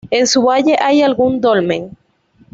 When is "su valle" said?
0.25-0.77